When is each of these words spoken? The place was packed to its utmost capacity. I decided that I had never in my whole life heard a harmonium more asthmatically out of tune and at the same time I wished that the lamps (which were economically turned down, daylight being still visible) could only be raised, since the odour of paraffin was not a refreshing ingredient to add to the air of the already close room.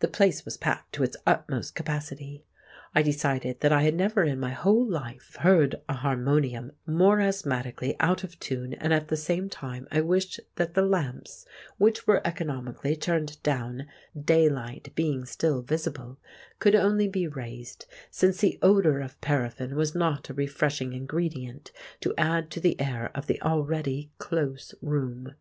The 0.00 0.08
place 0.08 0.44
was 0.44 0.58
packed 0.58 0.92
to 0.92 1.02
its 1.02 1.16
utmost 1.26 1.74
capacity. 1.74 2.44
I 2.94 3.00
decided 3.00 3.60
that 3.60 3.72
I 3.72 3.84
had 3.84 3.94
never 3.94 4.22
in 4.22 4.38
my 4.38 4.50
whole 4.50 4.86
life 4.86 5.36
heard 5.40 5.80
a 5.88 5.94
harmonium 5.94 6.72
more 6.86 7.18
asthmatically 7.18 7.96
out 7.98 8.22
of 8.24 8.38
tune 8.38 8.74
and 8.74 8.92
at 8.92 9.08
the 9.08 9.16
same 9.16 9.48
time 9.48 9.88
I 9.90 10.02
wished 10.02 10.38
that 10.56 10.74
the 10.74 10.82
lamps 10.84 11.46
(which 11.78 12.06
were 12.06 12.20
economically 12.26 12.94
turned 12.94 13.42
down, 13.42 13.86
daylight 14.22 14.92
being 14.94 15.24
still 15.24 15.62
visible) 15.62 16.18
could 16.58 16.74
only 16.74 17.08
be 17.08 17.26
raised, 17.26 17.86
since 18.10 18.40
the 18.42 18.58
odour 18.60 19.00
of 19.00 19.18
paraffin 19.22 19.76
was 19.76 19.94
not 19.94 20.28
a 20.28 20.34
refreshing 20.34 20.92
ingredient 20.92 21.72
to 22.02 22.12
add 22.18 22.50
to 22.50 22.60
the 22.60 22.78
air 22.78 23.10
of 23.14 23.28
the 23.28 23.40
already 23.40 24.10
close 24.18 24.74
room. 24.82 25.32